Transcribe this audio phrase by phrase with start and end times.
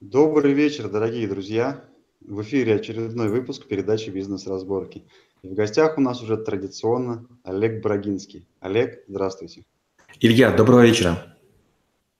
[0.00, 1.84] Добрый вечер, дорогие друзья!
[2.22, 5.04] В эфире очередной выпуск передачи «Бизнес-разборки».
[5.42, 8.48] И в гостях у нас уже традиционно Олег Брагинский.
[8.60, 9.66] Олег, здравствуйте.
[10.18, 11.36] Илья, доброго вечера.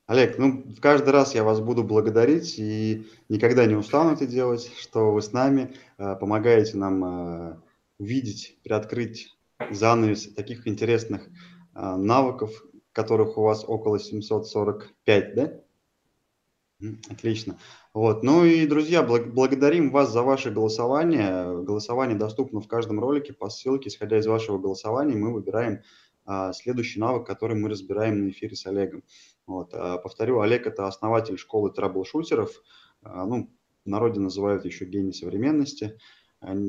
[0.07, 4.71] Олег, ну, в каждый раз я вас буду благодарить и никогда не устану это делать,
[4.77, 7.57] что вы с нами, э, помогаете нам э,
[7.99, 9.39] увидеть, приоткрыть
[9.71, 11.29] занавес таких интересных
[11.75, 12.63] э, навыков,
[12.93, 15.61] которых у вас около 745, да?
[17.11, 17.59] Отлично.
[17.93, 18.23] Вот.
[18.23, 21.65] Ну и, друзья, благ- благодарим вас за ваше голосование.
[21.65, 23.89] Голосование доступно в каждом ролике по ссылке.
[23.89, 25.83] Исходя из вашего голосования, мы выбираем
[26.25, 29.03] а, следующий навык, который мы разбираем на эфире с Олегом.
[29.45, 29.75] Вот.
[29.75, 32.63] А, повторю, Олег– это основатель школы трэблшутеров.
[33.03, 33.51] А, ну,
[33.85, 35.99] в народе называют еще гений современности.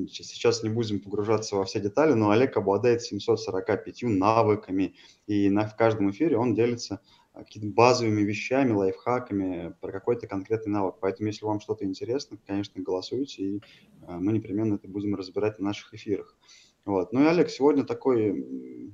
[0.09, 4.95] Сейчас не будем погружаться во все детали, но Олег обладает 745 навыками,
[5.27, 6.99] и на, в каждом эфире он делится
[7.43, 10.95] какими-то базовыми вещами, лайфхаками про какой-то конкретный навык.
[10.99, 13.61] Поэтому, если вам что-то интересно, конечно, голосуйте, и
[14.07, 16.37] а, мы непременно это будем разбирать на наших эфирах.
[16.85, 17.13] Вот.
[17.13, 18.93] Ну и, Олег, сегодня такой,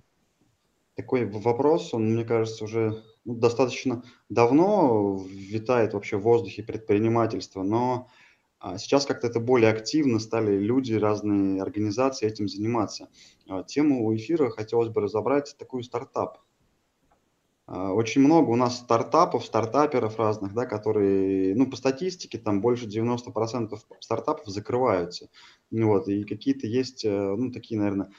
[0.96, 8.10] такой вопрос, он, мне кажется, уже ну, достаточно давно витает вообще в воздухе предпринимательства, но
[8.60, 13.10] а, сейчас как-то это более активно стали люди, разные организации этим заниматься.
[13.68, 16.40] Тему эфира хотелось бы разобрать такую стартап.
[17.68, 22.86] А, очень много у нас стартапов, стартаперов разных, да, которые, ну, по статистике, там больше
[22.86, 25.30] 90% стартапов закрываются.
[25.70, 28.10] Вот, и какие-то есть, э, ну, такие, наверное,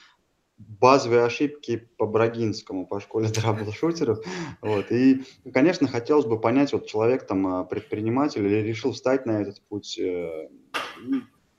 [0.59, 4.19] базовые ошибки по Брагинскому, по школе траблшутеров.
[4.61, 4.91] Вот.
[4.91, 9.61] И, конечно, хотелось бы понять, вот человек там а, предприниматель или решил встать на этот
[9.67, 10.49] путь, э,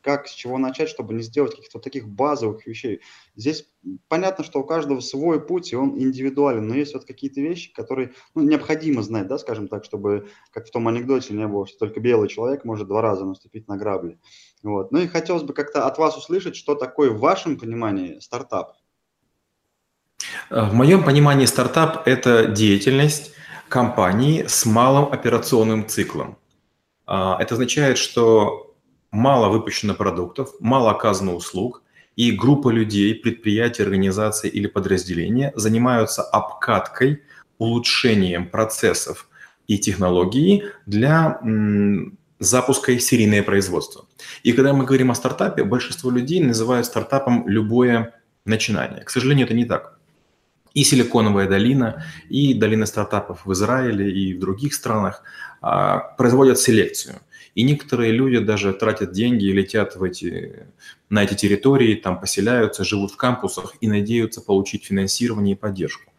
[0.03, 3.01] как, с чего начать, чтобы не сделать каких-то таких базовых вещей.
[3.37, 3.67] Здесь
[4.09, 8.13] понятно, что у каждого свой путь, и он индивидуален, но есть вот какие-то вещи, которые
[8.35, 12.01] ну, необходимо знать, да, скажем так, чтобы, как в том анекдоте не было, что только
[12.01, 14.19] белый человек может два раза наступить на грабли.
[14.63, 14.93] Вот.
[14.93, 18.77] Ну и хотелось бы как-то от вас услышать, что такое в вашем понимании стартап.
[20.51, 23.33] В моем понимании стартап– это деятельность
[23.69, 26.37] компании с малым операционным циклом.
[27.07, 28.70] А, это означает, что
[29.11, 31.83] мало выпущено продуктов, мало оказано услуг,
[32.17, 37.23] и группа людей, предприятия, организации или подразделения занимаются обкаткой,
[37.59, 39.29] улучшением процессов
[39.67, 41.41] и технологий для
[42.39, 44.07] запуска серийное производство.
[44.43, 49.03] И когда мы говорим о стартапе, большинство людей называют стартапом любое начинание.
[49.03, 49.99] К сожалению, это не так.
[50.73, 55.23] И Силиконовая долина, и долина стартапов в Израиле и в других странах
[55.61, 57.17] а, производят селекцию–
[57.55, 60.67] и некоторые люди даже тратят деньги и летят в эти,
[61.09, 66.13] на эти территории, там поселяются, живут в кампусах и надеются получить финансирование и поддержку.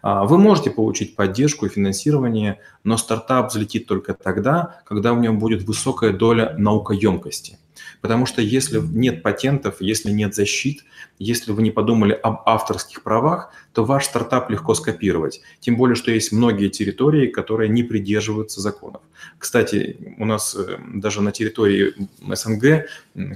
[0.00, 5.38] А, вы можете получить поддержку и финансирование, но стартап взлетит только тогда, когда в нем
[5.38, 7.58] будет высокая доля наукоемкости–
[8.00, 10.84] Потому что если нет патентов, если нет защит,
[11.18, 15.40] если вы не подумали об авторских правах, то ваш стартап легко скопировать.
[15.60, 19.02] Тем более, что есть многие территории, которые не придерживаются законов.
[19.38, 22.86] Кстати, у нас э, даже на территории СНГ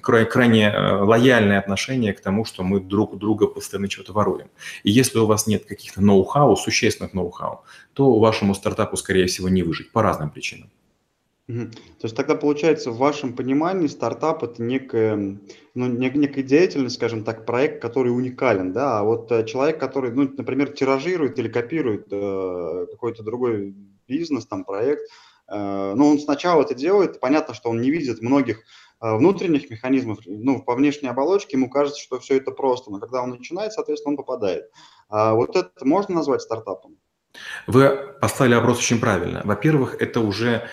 [0.00, 4.47] крайне э, лояльное отношение к тому, что мы друг у друга постоянно что-то воруем.
[4.84, 7.62] И если у вас нет каких-то ноу-хау, существенных ноу-хау,
[7.94, 10.71] то вашему стартапу, скорее всего, не выжить по разным причинам.
[11.53, 15.17] То есть тогда получается в вашем понимании стартап это некая,
[15.75, 20.31] ну, некая деятельность, скажем так, проект, который уникален, да, а вот э, человек, который, ну,
[20.37, 23.75] например, тиражирует или копирует э, какой-то другой
[24.07, 25.03] бизнес, там, проект,
[25.49, 28.61] э, ну, он сначала это делает, понятно, что он не видит многих
[29.01, 33.23] э, внутренних механизмов, ну, по внешней оболочке ему кажется, что все это просто, но когда
[33.23, 34.71] он начинает, соответственно, он попадает.
[35.09, 36.97] А вот это можно назвать стартапом?
[37.66, 37.88] Вы
[38.20, 39.43] поставили вопрос очень правильно.
[39.44, 40.69] Во-первых, это уже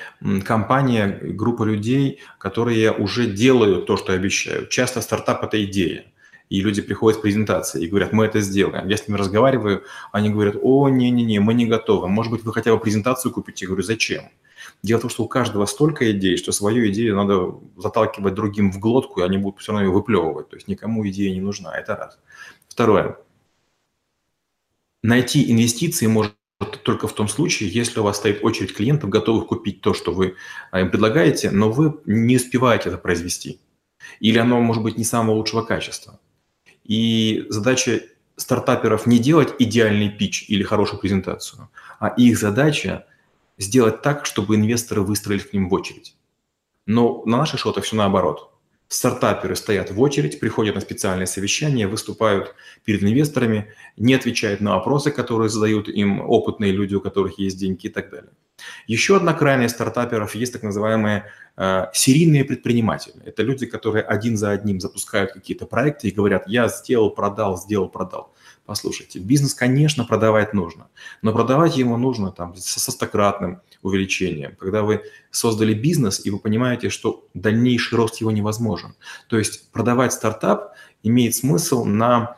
[0.45, 4.69] компания, группа людей, которые уже делают то, что обещают.
[4.69, 6.05] Часто стартап– это идея.
[6.49, 8.87] И люди приходят с презентацией и говорят, мы это сделаем.
[8.87, 12.07] Я с ними разговариваю, они говорят, о, не-не-не, мы не готовы.
[12.07, 13.65] Может быть, вы хотя бы презентацию купите?
[13.65, 14.23] Я говорю, зачем?
[14.81, 18.79] Дело в том, что у каждого столько идей, что свою идею надо заталкивать другим в
[18.79, 20.49] глотку, и они будут все равно ее выплевывать.
[20.49, 21.77] То есть никому идея не нужна.
[21.77, 22.19] Это раз.
[22.67, 23.17] Второе.
[25.03, 29.81] Найти инвестиции может только в том случае, если у вас стоит очередь клиентов, готовых купить
[29.81, 30.35] то, что вы
[30.71, 33.59] а, им предлагаете, но вы не успеваете это произвести.
[34.19, 36.19] Или оно может быть не самого лучшего качества.
[36.83, 38.01] И задача
[38.35, 41.69] стартаперов не делать идеальный пич или хорошую презентацию,
[41.99, 43.05] а их задача
[43.57, 46.15] сделать так, чтобы инвесторы выстроили к ним в очередь.
[46.85, 48.51] Но на шоу это все наоборот.
[48.89, 52.55] Стартаперы стоят в очередь, приходят на специальные совещания, выступают
[52.85, 57.85] перед инвесторами, не отвечают на вопросы, которые задают им опытные люди, у которых есть деньги
[57.85, 58.31] и так далее.
[58.87, 61.25] Еще одна крайность стартаперов есть так называемые
[61.55, 63.21] э, серийные предприниматели.
[63.23, 67.89] Это люди, которые один за одним запускают какие-то проекты и говорят, я сделал, продал, сделал,
[67.89, 68.33] продал.
[68.65, 70.89] Послушайте, бизнес, конечно, продавать нужно,
[71.21, 76.89] но продавать ему нужно там, со стократным увеличением, когда вы создали бизнес и вы понимаете,
[76.89, 78.95] что дальнейший рост его невозможен.
[79.27, 80.73] То есть продавать стартап
[81.03, 82.37] имеет смысл на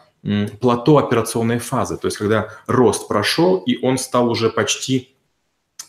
[0.59, 5.15] плато операционной фазы, то есть когда рост прошел и он стал уже почти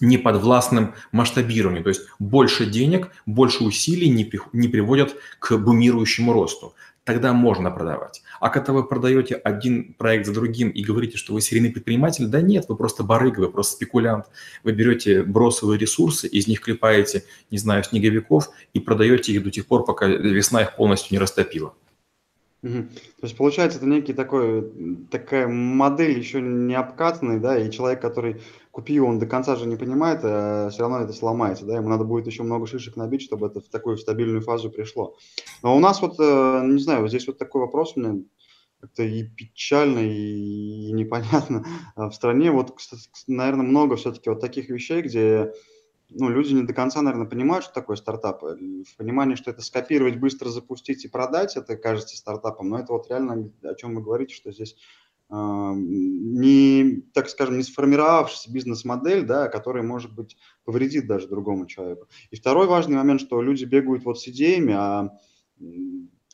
[0.01, 6.75] не подвластным масштабированию, то есть больше денег, больше усилий не, не приводят к бумирующему росту.
[7.05, 8.23] Тогда можно продавать.
[8.43, 12.41] А когда вы продаете один проект за другим и говорите, что вы серийный предприниматель, да
[12.41, 14.25] нет, вы просто барыга, вы просто спекулянт.
[14.65, 17.23] Вы берете бросовые ресурсы, из них клепаете,
[17.53, 21.73] не знаю, снеговиков и продаете их до тех пор, пока весна их полностью не растопила.
[22.63, 22.89] То
[23.23, 24.71] есть получается, это некий такой,
[25.11, 29.75] такая модель еще не обкатанная, да, и человек, который купил, он до конца же не
[29.75, 33.49] понимает, а все равно это сломается, да, ему надо будет еще много шишек набить, чтобы
[33.49, 35.17] это в такую стабильную фазу пришло.
[35.65, 38.23] Но у нас вот, э, не знаю, здесь вот такой вопрос меня
[38.81, 41.65] как-то и печально, и непонятно
[41.97, 42.53] а в стране.
[42.53, 42.77] Вот,
[43.27, 45.53] наверное, много все-таки вот таких вещей, где
[46.15, 48.43] ну, люди не до конца, наверное, понимают, что такое стартап.
[48.43, 53.09] В понимании, что это скопировать, быстро запустить и продать, это кажется стартапом, но это вот
[53.09, 54.77] реально, о чем вы говорите, что здесь
[55.31, 62.09] э, не, так скажем, не сформировавшаяся бизнес-модель, да, которая, может быть, повредит даже другому человеку.
[62.31, 65.19] И второй важный момент, что люди бегают вот с идеями, а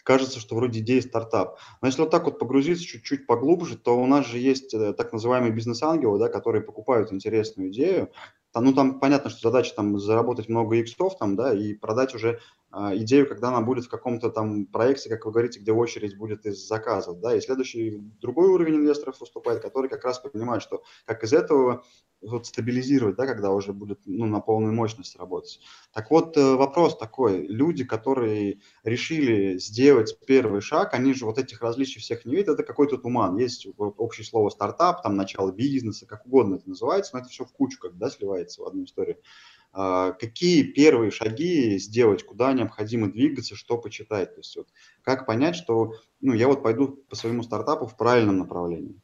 [0.08, 1.58] кажется, что вроде идея стартап.
[1.82, 5.12] Но если вот так вот погрузиться чуть-чуть поглубже, то у нас же есть э, так
[5.12, 8.10] называемые бизнес-ангелы, да, которые покупают интересную идею,
[8.52, 12.40] там, ну, там понятно, что задача там заработать много иксов там, да, и продать уже
[12.72, 16.66] идею, когда она будет в каком-то там проекте, как вы говорите, где очередь будет из
[16.66, 21.32] заказов, да, и следующий другой уровень инвесторов выступает, который как раз понимает, что как из
[21.32, 21.84] этого
[22.20, 25.60] вот стабилизировать, да, когда уже будет ну, на полную мощность работать.
[25.92, 27.46] Так вот, э, вопрос такой.
[27.46, 32.64] Люди, которые решили сделать первый шаг, они же вот этих различий всех не видят, это
[32.64, 33.36] какой-то туман.
[33.36, 37.44] Есть вот общее слово стартап, там начало бизнеса, как угодно это называется, но это все
[37.44, 39.18] в кучу как да, сливается в одну историю.
[39.72, 44.34] А, какие первые шаги сделать, куда необходимо двигаться, что почитать?
[44.34, 44.68] То есть вот
[45.02, 48.96] как понять, что ну, я вот пойду по своему стартапу в правильном направлении?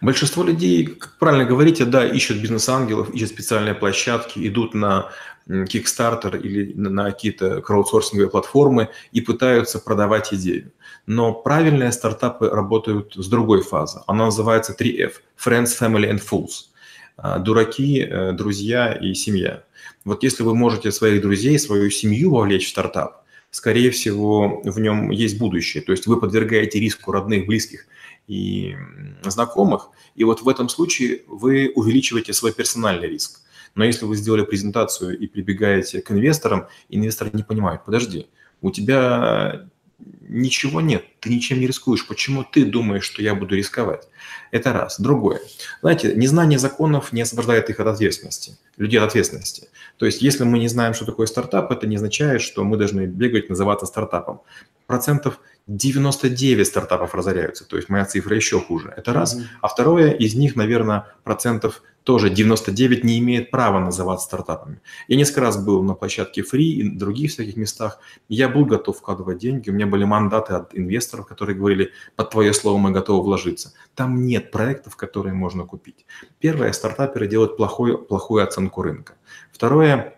[0.00, 5.10] Большинство людей, как правильно говорите, да, ищут бизнес-ангелов, ищут специальные площадки, идут на
[5.48, 10.72] Kickstarter или на какие-то краудсорсинговые платформы и пытаются продавать идею.
[11.06, 14.00] Но правильные стартапы работают с другой фазы.
[14.06, 15.12] Она называется 3F–
[15.44, 16.70] Friends, Family and Fools.
[17.16, 19.62] А, дураки, э, друзья и семья.
[20.04, 25.10] Вот если вы можете своих друзей, свою семью вовлечь в стартап, скорее всего, в нем
[25.10, 25.82] есть будущее.
[25.82, 27.86] То есть вы подвергаете риску родных, близких
[28.28, 28.76] и
[29.22, 33.40] знакомых, и вот в этом случае вы увеличиваете свой персональный риск.
[33.74, 38.26] Но если вы сделали презентацию и прибегаете к инвесторам, инвесторы не понимают, подожди,
[38.62, 39.68] у тебя
[39.98, 42.06] ничего нет, ты ничем не рискуешь.
[42.06, 44.08] Почему ты думаешь, что я буду рисковать?
[44.50, 45.00] Это раз.
[45.00, 45.40] Другое.
[45.80, 49.68] Знаете, незнание законов не освобождает их от ответственности, людей от ответственности.
[49.96, 53.06] То есть, если мы не знаем, что такое стартап, это не означает, что мы должны
[53.06, 54.42] бегать, называться стартапом.
[54.86, 58.92] Процентов 99 стартапов разоряются, то есть моя цифра еще хуже.
[58.96, 59.36] Это раз.
[59.36, 59.44] Mm-hmm.
[59.62, 64.80] А второе, из них, наверное, процентов тоже 99 не имеет права называться стартапами.
[65.08, 67.98] Я несколько раз был на площадке Free и других всяких местах.
[68.28, 69.70] Я был готов вкладывать деньги.
[69.70, 73.72] У меня были мандаты от инвесторов, которые говорили, под твое слово мы готовы вложиться.
[73.96, 76.06] Там нет проектов, которые можно купить.
[76.38, 79.14] Первое, стартаперы делают плохую, плохую оценку рынка.
[79.52, 80.15] Второе,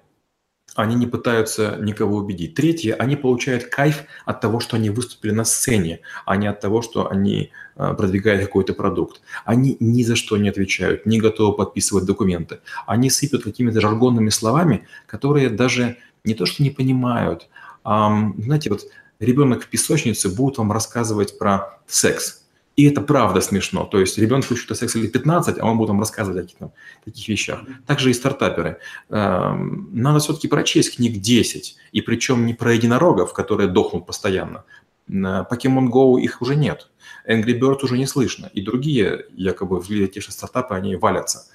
[0.79, 2.55] они не пытаются никого убедить.
[2.55, 6.83] Третье, они получают кайф от того, что они выступили на сцене, а не от того,
[6.83, 9.21] что они а, продвигают какой-то продукт.
[9.45, 12.61] Они ни за что не отвечают, не готовы подписывать документы.
[12.87, 17.49] Они сыпят какими-то жаргонными словами, которые даже не то что не понимают,
[17.83, 18.83] а, знаете, вот
[19.19, 22.45] ребенок в песочнице будет вам рассказывать про секс.
[22.79, 23.85] И это правда смешно.
[23.87, 26.73] То есть ребенку еще секс лет 15, а он будет вам рассказывать о каких-то
[27.05, 27.63] таких вещах.
[27.89, 28.79] Также и стартаперы.
[29.11, 31.77] Эм, надо все-таки прочесть книг 10.
[31.91, 34.63] И причем не про единорогов, которые дохнут постоянно.
[35.11, 36.89] Pokemon Go их уже нет.
[37.29, 38.49] Angry Bird уже не слышно.
[38.55, 41.47] И другие, якобы, те же стартапы, они валятся.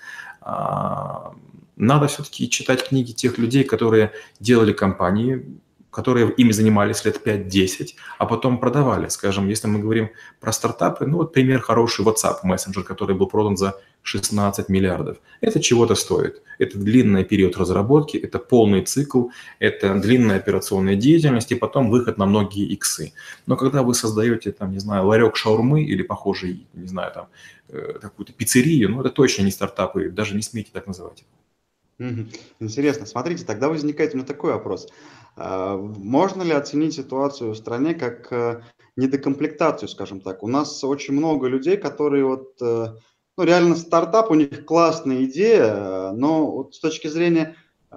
[0.42, 1.34] А,
[1.77, 4.12] надо все-таки читать книги тех людей, которые
[4.42, 5.46] делали компании,
[5.94, 9.08] которые ими занимались лет 5-10, а потом продавали.
[9.10, 10.10] Скажем, если мы говорим
[10.40, 15.18] про стартапы, ну вот пример хороший WhatsApp мессенджер, который был продан за 16 миллиардов.
[15.40, 16.42] Это чего-то стоит.
[16.60, 22.26] Это длинный период разработки, это полный цикл, это длинная операционная деятельность и потом выход на
[22.26, 23.14] многие иксы.
[23.46, 27.28] Но когда вы создаете, там, не знаю, ларек шаурмы или похожий, не знаю, там,
[27.70, 31.24] э, какую-то пиццерию, ну это точно не стартапы, даже не смейте так называть.
[32.60, 33.06] Интересно.
[33.06, 34.90] Смотрите, тогда возникает у меня такой вопрос.
[35.36, 38.62] А, можно ли оценить ситуацию в стране как э,
[38.96, 40.44] недокомплектацию, скажем так?
[40.44, 42.88] У нас очень много людей, которые вот, э,
[43.38, 47.56] ну, реально стартап, у них классная идея, но вот с точки зрения
[47.92, 47.96] э,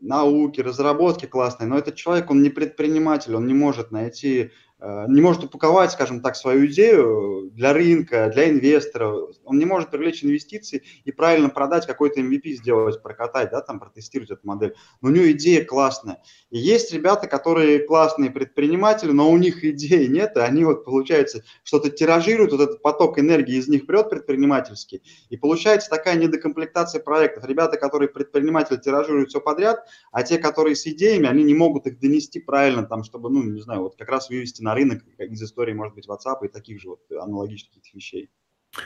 [0.00, 5.22] науки, разработки классной, но этот человек, он не предприниматель, он не может найти Э, не
[5.22, 9.14] может упаковать, скажем так, свою идею для рынка, для инвестора.
[9.44, 14.30] Он не может привлечь инвестиции и правильно продать какой-то MVP, сделать, прокатать, да, там, протестировать
[14.30, 14.74] эту модель.
[15.00, 16.22] Но у него идея классная.
[16.50, 21.42] И есть ребята, которые классные предприниматели, но у них идеи нет, и они вот, получается,
[21.64, 27.46] что-то тиражируют, вот этот поток энергии из них прет предпринимательский, и получается такая недокомплектация проектов.
[27.46, 31.98] Ребята, которые предприниматели тиражируют все подряд, а те, которые с идеями, они не могут их
[31.98, 35.72] донести правильно, там, чтобы, ну, не знаю, вот как раз вывести на рынок из истории,
[35.72, 38.30] может быть, WhatsApp и таких же вот аналогичных вещей.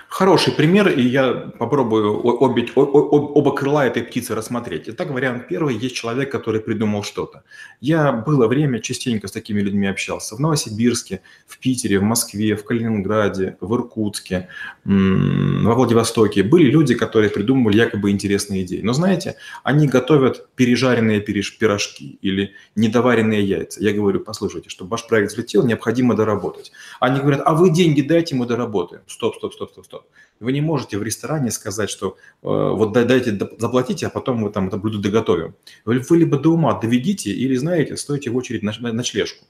[0.08, 4.84] Хороший пример, и я попробую обе, оба крыла этой птицы рассмотреть.
[4.86, 5.76] Итак, вариант первый.
[5.76, 7.42] Есть человек, который придумал что-то.
[7.80, 10.36] Я было время частенько с такими людьми общался.
[10.36, 14.48] В Новосибирске, в Питере, в Москве, в Калининграде, в Иркутске,
[14.84, 16.42] во Владивостоке.
[16.42, 18.82] Были люди, которые придумывали якобы интересные идеи.
[18.82, 23.80] Но знаете, они готовят пережаренные пирожки или недоваренные яйца.
[23.82, 26.72] Я говорю, послушайте, чтобы ваш проект взлетел, необходимо доработать.
[27.00, 29.02] Они говорят, а вы деньги дайте, мы доработаем.
[29.06, 30.06] Стоп, стоп, стоп, стоп стоп, стоп.
[30.40, 34.68] Вы не можете в ресторане сказать, что э, вот дайте, заплатите, а потом мы там
[34.68, 35.54] это блюдо доготовим.
[35.84, 39.44] Вы, либо до ума доведите, или, знаете, стоите в очередь на, на ночлежку.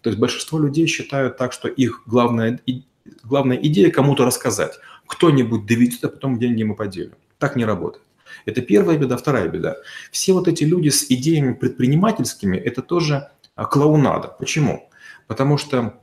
[0.00, 2.84] То есть большинство людей считают так, что их главная, и,
[3.22, 4.78] главная идея кому-то рассказать.
[5.06, 7.14] Кто-нибудь доведет, а потом деньги мы поделим.
[7.38, 8.04] Так не работает.
[8.46, 9.16] Это первая беда.
[9.16, 9.76] Вторая беда.
[10.10, 14.28] Все вот эти люди с идеями предпринимательскими– это тоже а, клоунада.
[14.38, 14.88] Почему?
[15.26, 16.00] Потому что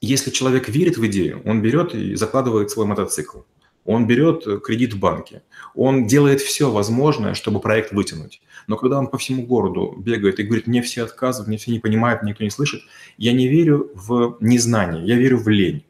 [0.00, 3.40] если человек верит в идею, он берет и закладывает свой мотоцикл.
[3.84, 5.42] Он берет кредит в банке.
[5.74, 8.40] Он делает все возможное, чтобы проект вытянуть.
[8.66, 11.80] Но когда он по всему городу бегает и говорит, мне все отказывают, мне все не
[11.80, 12.82] понимают, никто не слышит,
[13.16, 15.84] я не верю в незнание, я верю в лень.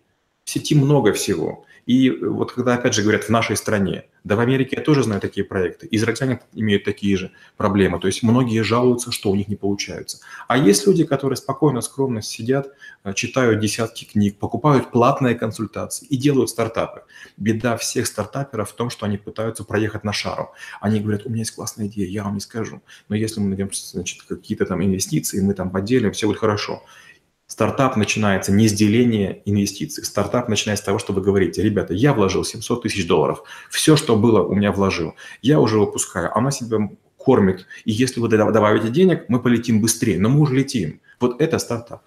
[0.44, 1.64] В сети много всего.
[1.86, 5.20] И вот когда, опять же, говорят, в нашей стране, да в Америке я тоже знаю
[5.20, 9.56] такие проекты, израильтяне имеют такие же проблемы, то есть многие жалуются, что у них не
[9.56, 10.18] получается.
[10.46, 12.70] А есть люди, которые спокойно, скромно сидят,
[13.04, 17.02] э, читают десятки книг, покупают платные консультации и делают стартапы.
[17.36, 20.52] Беда всех стартаперов в том, что они пытаются проехать на шару.
[20.80, 23.70] Они говорят, у меня есть классная идея, я вам не скажу, но если мы найдем
[23.72, 26.82] значит, какие-то там инвестиции, мы там поделим, все будет хорошо.
[27.50, 30.04] Стартап начинается не с деления инвестиций.
[30.04, 34.14] Стартап начинается с того, что вы говорите, ребята, я вложил 700 тысяч долларов, все, что
[34.14, 35.16] было, у меня вложил.
[35.42, 36.78] Я уже выпускаю, она себя
[37.16, 37.66] кормит.
[37.84, 40.20] И если вы добавите денег, мы полетим быстрее.
[40.20, 41.00] Но мы уже летим.
[41.18, 42.02] Вот это стартап.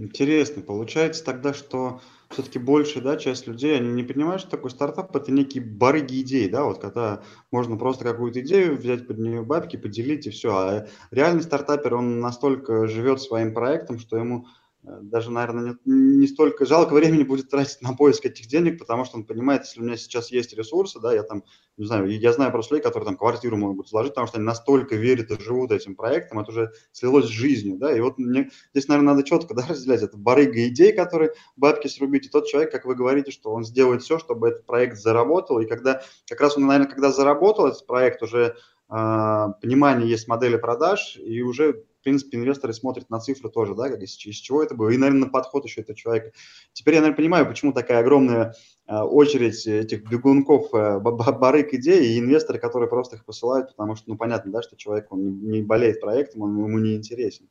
[0.00, 0.62] Интересно.
[0.62, 5.30] Получается тогда, что все-таки большая да, часть людей, они не понимают, что такой стартап– это
[5.30, 10.26] некие барыги идей, да, вот когда можно просто какую-то идею взять под нее бабки, поделить
[10.26, 10.56] и все.
[10.56, 14.46] А реальный стартапер, он настолько живет своим проектом, что ему
[14.82, 19.18] даже, наверное, не, не столько жалко времени будет тратить на поиск этих денег, потому что
[19.18, 21.44] он понимает, если у меня сейчас есть ресурсы, да, я там,
[21.76, 24.96] не знаю, я знаю просто людей, которые там квартиру могут сложить, потому что они настолько
[24.96, 28.88] верят и живут этим проектом, это уже слилось с жизнью, да, и вот мне здесь,
[28.88, 32.86] наверное, надо четко, да, разделять, это барыга идей, которые бабки срубить, и тот человек, как
[32.86, 36.66] вы говорите, что он сделает все, чтобы этот проект заработал, и когда, как раз он,
[36.66, 38.56] наверное, когда заработал этот проект, уже
[38.88, 43.90] э, понимание есть модели продаж, и уже в принципе, инвесторы смотрят на цифры тоже, да,
[43.90, 46.32] как из, из чего это было, и, наверное, на подход еще этого человека.
[46.72, 48.54] Теперь я, наверное, понимаю, почему такая огромная
[48.86, 54.08] э, очередь этих бегунков, э, барык идей и инвесторы, которые просто их посылают, потому что,
[54.08, 57.48] ну, понятно, да, что человек, он не болеет проектом, он ему не интересен.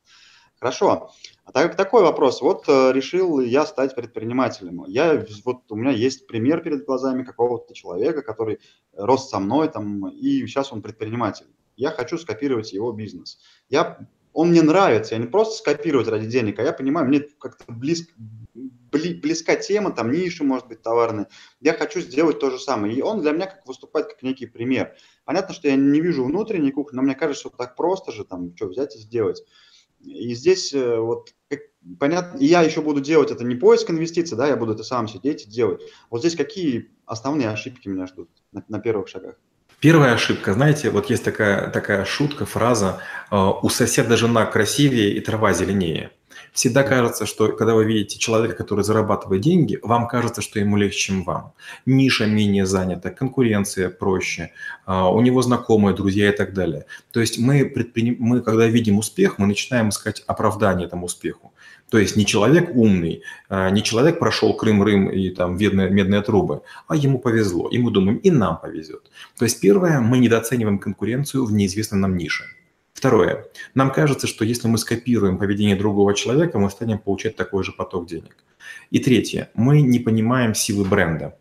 [0.60, 1.12] Хорошо.
[1.46, 2.42] А так, такой вопрос.
[2.42, 4.84] Вот э, решил я стать предпринимателем.
[4.88, 8.60] Я, вот у меня есть пример перед глазами какого-то человека, который
[8.94, 11.46] рос со мной, там, и сейчас он предприниматель.
[11.78, 13.40] Я хочу скопировать его бизнес.
[13.70, 14.00] Я
[14.34, 18.14] он мне нравится, я не просто скопировать ради денег, а я понимаю, мне как-то близко,
[18.92, 21.28] бли, близка тема, там ниши, может быть, товарные.
[21.60, 22.94] Я хочу сделать то же самое.
[22.96, 24.96] И он для меня как выступает как некий пример.
[25.26, 28.56] Понятно, что я не вижу внутренней кухни, но мне кажется, что так просто же, там,
[28.56, 29.44] что взять и сделать.
[30.02, 31.60] И здесь э, вот как,
[32.00, 35.10] понятно, и я еще буду делать это не поиск инвестиций, да, я буду это сам
[35.10, 35.82] сидеть и делать.
[36.10, 39.36] Вот здесь какие основные ошибки меня ждут на, на первых шагах?
[39.80, 43.00] Первая ошибка, знаете, вот есть такая, такая шутка, фраза
[43.32, 46.12] э, «у соседа жена красивее и трава зеленее».
[46.52, 51.00] Всегда кажется, что когда вы видите человека, который зарабатывает деньги, вам кажется, что ему легче,
[51.00, 51.54] чем вам.
[51.86, 54.52] Ниша менее занята, конкуренция проще,
[54.86, 56.86] э, у него знакомые, друзья и так далее.
[57.12, 58.18] То есть мы, предприним...
[58.20, 61.49] мы, когда видим успех, мы начинаем искать оправдание этому успеху.
[61.90, 66.62] То есть не человек умный, а, не человек прошел Крым-Рым и там медные, медные трубы,
[66.88, 67.68] а ему повезло.
[67.70, 69.10] И мы думаем, и нам повезет.
[69.38, 72.46] То есть первое, мы недооцениваем конкуренцию в неизвестной нам нише.
[72.94, 73.46] Второе.
[73.76, 78.08] Нам кажется, что если мы скопируем поведение другого человека, мы станем получать такой же поток
[78.08, 78.44] денег.
[78.92, 79.50] И третье.
[79.54, 81.38] Мы не понимаем силы бренда.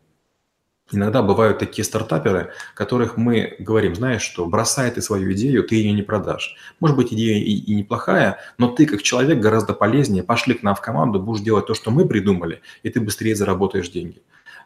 [0.91, 5.93] Иногда бывают такие стартаперы, которых мы говорим, знаешь что, бросай ты свою идею, ты ее
[5.93, 6.57] не продашь.
[6.81, 10.75] Может быть, идея и, и неплохая, но ты как человек гораздо полезнее, пошли к нам
[10.75, 14.23] в команду, будешь делать то, что мы придумали, и ты быстрее заработаешь деньги.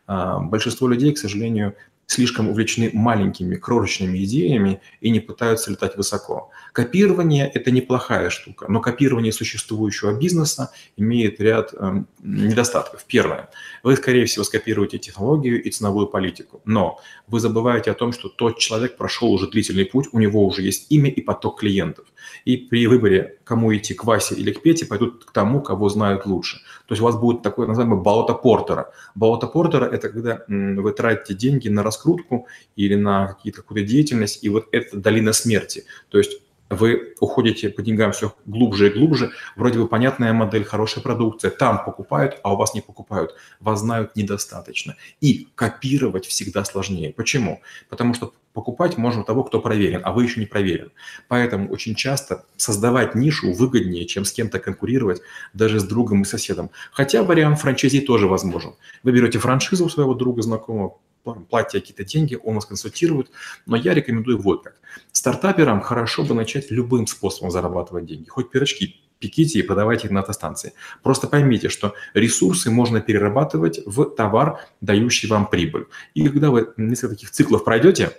[0.06, 1.74] А, большинство людей, к сожалению,
[2.06, 6.50] слишком увлечены маленькими крошечными идеями и не пытаются летать высоко.
[6.72, 13.04] Копирование– это неплохая штука, но копирование существующего бизнеса имеет ряд э, недостатков.
[13.06, 13.48] Первое.
[13.82, 18.58] Вы, скорее всего, скопируете технологию и ценовую политику, но вы забываете о том, что тот
[18.58, 22.06] человек прошел уже длительный путь, у него уже есть имя и поток клиентов.
[22.44, 26.26] И при выборе, кому идти, к Васе или к Пете, пойдут к тому, кого знают
[26.26, 26.56] лучше.
[26.86, 28.86] То есть у вас будет такое называемое болото Портера.
[29.14, 34.68] Болото Портера– это когда вы тратите деньги на раскрутку или на какую-то деятельность, и вот
[34.72, 35.84] это долина смерти.
[36.08, 36.40] То есть
[36.72, 41.84] вы уходите по деньгам все глубже и глубже, вроде бы понятная модель, хорошая продукция, там
[41.84, 44.96] покупают, а у вас не покупают, вас знают недостаточно.
[45.20, 47.12] И копировать всегда сложнее.
[47.12, 47.60] Почему?
[47.88, 50.92] Потому что покупать можно того, кто проверен, а вы еще не проверен.
[51.28, 55.20] Поэтому очень часто создавать нишу выгоднее, чем с кем-то конкурировать,
[55.52, 56.70] даже с другом и соседом.
[56.92, 58.74] Хотя вариант франчайзи тоже возможен.
[59.02, 63.30] Вы берете франшизу своего друга, знакомого, платите какие-то деньги, он вас консультирует.
[63.66, 64.80] Но я рекомендую вот как.
[65.12, 68.28] Стартаперам хорошо бы начать любым способом зарабатывать деньги.
[68.28, 70.74] Хоть пирожки пеките и продавайте их на автостанции.
[71.02, 75.86] Просто поймите, что ресурсы можно перерабатывать в товар, дающий вам прибыль.
[76.14, 78.12] И когда вы несколько таких циклов пройдете,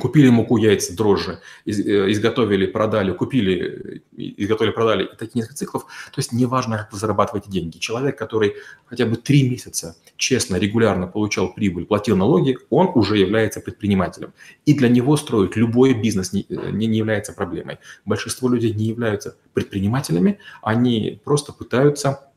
[0.00, 5.82] купили муку, яйца, дрожжи, э, изготовили, продали, купили, изготовили, продали, и такие несколько циклов.
[5.84, 7.78] То есть неважно, как вы зарабатываете деньги.
[7.78, 8.54] Человек, который
[8.86, 14.32] хотя бы три месяца честно, регулярно получал прибыль, платил налоги, он уже является предпринимателем.
[14.64, 17.78] И для него строить любой бизнес не, э, не, не является проблемой.
[18.04, 22.30] Большинство людей не являются предпринимателями, они просто пытаются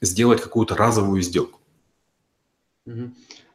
[0.00, 1.60] сделать какую-то разовую сделку.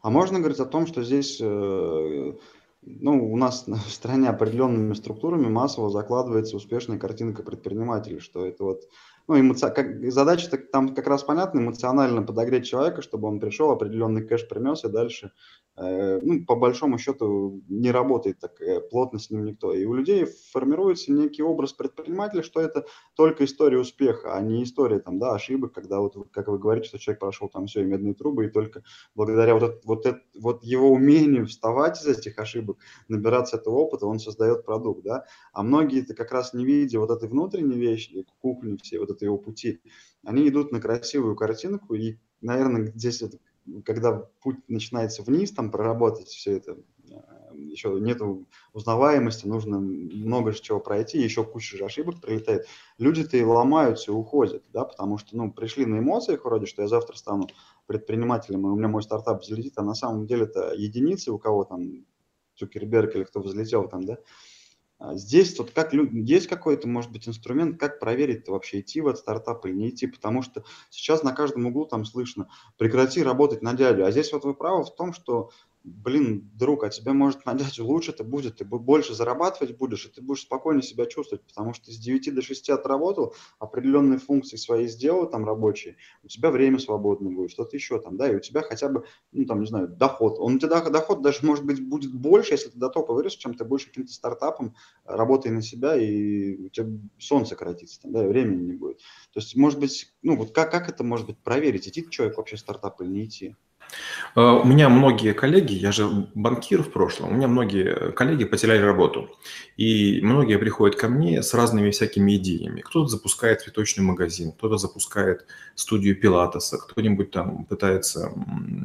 [0.01, 2.33] А можно говорить о том, что здесь э,
[2.81, 8.83] ну, у нас в стране определенными структурами массово закладывается успешная картинка предпринимателей, что это вот
[9.27, 9.69] ну, эмоци...
[9.69, 14.85] как, задача там как раз понятна, эмоционально подогреть человека, чтобы он пришел, определенный кэш принес,
[14.85, 15.31] и дальше,
[15.75, 19.73] э, ну, по большому счету, не работает так э, плотно с ним никто.
[19.73, 22.85] И у людей формируется некий образ предпринимателя, что это
[23.15, 26.97] только история успеха, а не история там, да, ошибок, когда вот, как вы говорите, что
[26.97, 30.63] человек прошел там все, и медные трубы, и только благодаря вот, это, вот, это, вот
[30.63, 32.77] его умению вставать из этих ошибок,
[33.09, 35.25] набираться этого опыта, он создает продукт, да.
[35.51, 39.16] А многие это как раз не видя вот этой внутренней вещи, кухни все, вот это
[39.25, 39.81] его пути,
[40.23, 43.37] они идут на красивую картинку, и, наверное, здесь, это,
[43.85, 46.77] когда путь начинается вниз, там проработать все это,
[47.09, 48.21] э, еще нет
[48.73, 52.67] узнаваемости, нужно много чего пройти, еще куча же ошибок прилетает.
[52.97, 56.87] Люди-то и ломаются и уходят, да, потому что, ну, пришли на эмоциях вроде, что я
[56.87, 57.47] завтра стану
[57.85, 61.63] предпринимателем, и у меня мой стартап взлетит, а на самом деле это единицы, у кого
[61.63, 62.05] там
[62.55, 64.17] Цукерберг или кто взлетел там, да,
[65.13, 69.65] здесь вот как есть какой-то, может быть, инструмент, как проверить вообще, идти в этот стартап
[69.65, 74.05] или не идти, потому что сейчас на каждом углу там слышно, прекрати работать на дядю.
[74.05, 75.51] А здесь вот вы правы в том, что
[75.87, 80.21] блин, друг, а тебе может на лучше это будет, ты больше зарабатывать будешь, и ты
[80.21, 85.29] будешь спокойнее себя чувствовать, потому что с 9 до 6 отработал, определенные функции свои сделал
[85.29, 88.89] там рабочие, у тебя время свободное будет, что-то еще там, да, и у тебя хотя
[88.89, 90.37] бы, ну там, не знаю, доход.
[90.39, 93.53] Он у тебя доход даже, может быть, будет больше, если ты до топа вырос, чем
[93.53, 98.27] ты больше каким-то стартапом, работай на себя, и у тебя сон сократится, там, да, и
[98.27, 98.97] времени не будет.
[99.33, 102.57] То есть, может быть, ну вот как, как это может быть проверить, идти человек вообще
[102.57, 103.55] стартап или не идти?
[104.35, 108.81] Э, у меня многие коллеги, я же банкир в прошлом, у меня многие коллеги потеряли
[108.81, 109.29] работу.
[109.77, 112.81] И многие приходят ко мне с разными всякими идеями.
[112.81, 115.45] Кто-то запускает цветочный магазин, кто-то запускает
[115.75, 118.31] студию пилатеса, кто-нибудь там пытается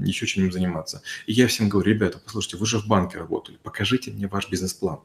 [0.04, 1.02] еще чем-нибудь заниматься.
[1.26, 5.00] И я всем говорю, ребята, послушайте, вы же в банке работали, покажите мне ваш бизнес-план.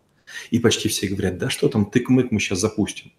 [0.51, 3.11] И почти все говорят, да что там, тык-мык мы сейчас запустим.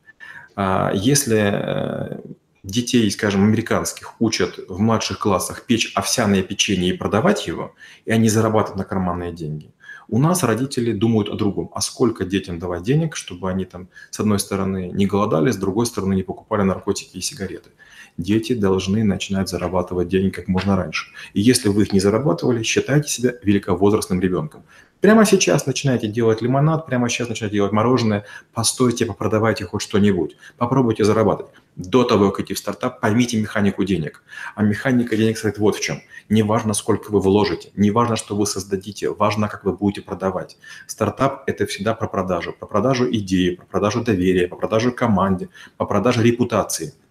[0.56, 2.20] А если э,
[2.68, 8.28] детей, скажем, американских учат в младших классах печь овсяное печенье и продавать его, и они
[8.28, 9.72] зарабатывают на карманные деньги.
[10.10, 11.70] У нас родители думают о другом.
[11.74, 15.84] А сколько детям давать денег, чтобы они там, с одной стороны, не голодали, с другой
[15.84, 17.70] стороны, не покупали наркотики и сигареты.
[18.16, 21.12] Дети должны начинать зарабатывать деньги как можно раньше.
[21.34, 24.62] И если вы их не зарабатывали, считайте себя великовозрастным ребенком.
[25.00, 31.04] Прямо сейчас начинайте делать лимонад, прямо сейчас начинайте делать мороженое, постойте, попродавайте хоть что-нибудь, попробуйте
[31.04, 31.52] зарабатывать.
[31.76, 34.24] До того, как идти в стартап, поймите механику денег.
[34.56, 36.00] А механика денег состоит вот в чем.
[36.28, 40.58] Не важно, сколько вы вложите, не важно, что вы создадите, важно, как вы будете продавать.
[40.88, 45.86] Стартап– это всегда про продажу, про продажу идеи, про продажу доверия, про продажу команде, про
[45.86, 46.94] продажу репутации–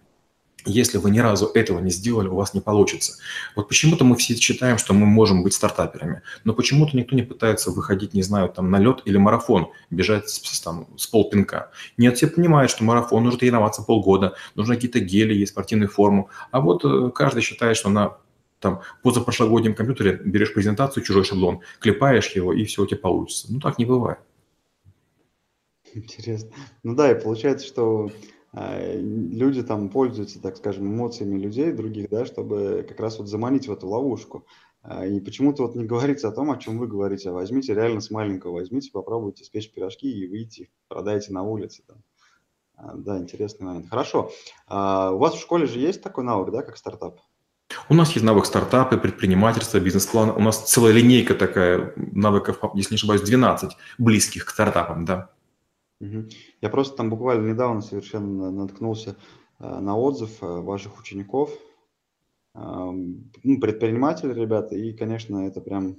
[0.64, 3.14] если вы ни разу этого не сделали, у вас не получится.
[3.54, 7.70] Вот почему-то мы все считаем, что мы можем быть стартаперами, но почему-то никто не пытается
[7.70, 11.70] выходить, не знаю, там на лед или марафон, бежать с, там, с полпинка.
[11.96, 16.28] Нет, все понимают, что марафон нужно тренироваться полгода, нужно какие-то гели, есть спортивную форму.
[16.50, 18.18] А вот э, каждый считает, что на
[18.60, 23.46] там позапрошлогоднем компьютере берешь презентацию, чужой шаблон, клепаешь его, и все у тебя получится.
[23.50, 24.18] Ну, так не бывает.
[25.94, 26.50] Интересно.
[26.82, 28.10] Ну да, и получается, что
[28.94, 33.72] люди там пользуются, так скажем, эмоциями людей других, да, чтобы как раз вот заманить в
[33.72, 34.46] эту ловушку.
[34.82, 38.00] А, и почему-то вот не говорится о том, о чем вы говорите, а возьмите реально
[38.00, 41.82] с маленького, возьмите, попробуйте спечь пирожки и выйти, продайте на улице.
[41.86, 41.98] Там.
[42.76, 43.88] А, да, интересный момент.
[43.90, 44.30] Хорошо.
[44.68, 44.72] У
[45.18, 47.20] вас в школе же есть такой навык, да, как стартап?
[47.88, 50.30] У нас есть навык стартапы, предпринимательство, бизнес-план.
[50.30, 55.30] У нас целая линейка такая навыков, если не ошибаюсь, 12 близких к стартапам, да.
[56.00, 59.16] Я просто там буквально недавно совершенно наткнулся
[59.58, 61.50] э, на отзыв э, ваших учеников,
[62.54, 65.98] ну, предприниматели ребята, и, конечно, это прям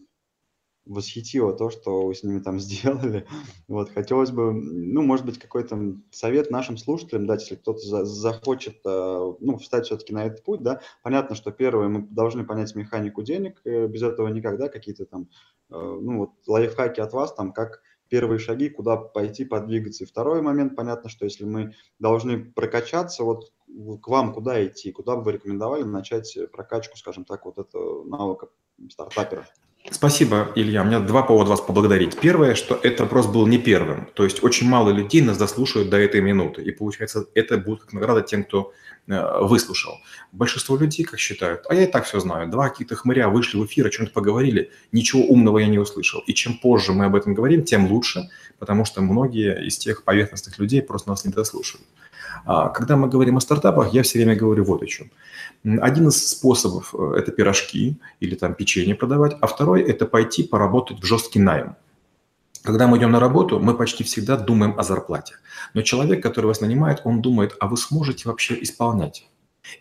[0.86, 3.28] восхитило то, что вы с ними там сделали.
[3.68, 8.78] Вот, хотелось бы, ну, может быть, какой-то совет нашим слушателям дать, если кто-то за- захочет,
[8.86, 10.82] э, ну, встать все-таки на этот путь, да.
[11.04, 15.30] Понятно, что первое, мы должны понять механику денег, без этого никогда какие-то там,
[15.70, 20.04] ну, вот лайфхаки от вас, там, как первые шаги, куда пойти, подвигаться.
[20.04, 23.52] И второй момент, понятно, что если мы должны прокачаться, вот
[24.02, 28.50] к вам куда идти, куда бы вы рекомендовали начать прокачку, скажем так, вот этого навыка
[28.90, 29.46] стартапера?
[29.92, 30.84] Спасибо, Илья.
[30.84, 32.20] У меня два повода вас поблагодарить.
[32.20, 34.08] Первое, что этот вопрос был не первым.
[34.14, 36.62] То есть очень мало людей нас дослушают до этой минуты.
[36.62, 40.00] И получается, это будет как награда тем, кто э, выслушал.
[40.32, 42.50] Большинство людей как считают, а я и так все знаю.
[42.50, 46.22] Два каких-то хмыря вышли в эфир, о чем-то поговорили, ничего умного я не услышал.
[46.28, 50.60] И чем позже мы об этом говорим, тем лучше, потому что многие из тех поверхностных
[50.60, 51.86] людей просто нас не дослушают.
[52.46, 55.12] А, когда мы говорим о стартапах, я все время говорю вот о чем.
[55.64, 61.02] Один из способов э,– это пирожки или там печенье продавать, а второй– это пойти поработать
[61.02, 61.76] в жесткий найм.
[62.64, 65.36] Когда мы идем на работу, мы почти всегда думаем о зарплате.
[65.74, 69.30] Но человек, который вас нанимает, он думает, а вы сможете вообще исполнять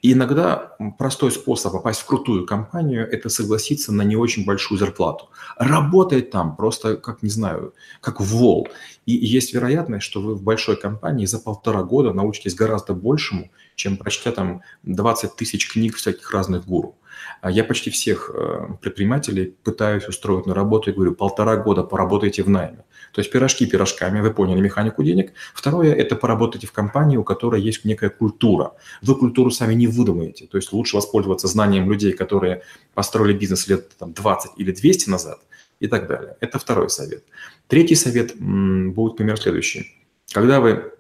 [0.03, 5.31] и иногда простой способ попасть в крутую компанию– это согласиться на не очень большую зарплату.
[5.57, 8.69] Работать там просто, как не знаю, как вол.
[9.07, 13.97] И есть вероятность, что вы в большой компании за полтора года научитесь гораздо большему, чем
[13.97, 16.97] прочтя там 20 тысяч книг всяких разных гуру.
[17.41, 22.43] А я почти всех э, предпринимателей пытаюсь устроить на работу и говорю, полтора года поработайте
[22.43, 22.85] в найме.
[23.13, 25.33] То есть пирожки пирожками, вы поняли механику денег.
[25.55, 28.73] Второе– это поработайте в компании, у которой есть некая культура.
[29.03, 30.47] Вы культуру сами не выдумаете.
[30.47, 32.63] То есть лучше воспользоваться знанием людей, которые
[32.95, 35.41] построили бизнес лет там, 20 или 200 назад
[35.81, 36.37] и так далее.
[36.41, 37.25] Это второй совет.
[37.67, 39.95] Третий совет будет, например, следующий.
[40.33, 40.93] Когда вы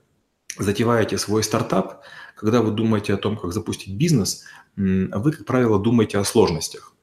[0.58, 2.02] затеваете свой стартап,
[2.34, 4.44] когда вы думаете о том, как запустить бизнес,
[4.76, 6.94] вы, как правило, думаете о сложностях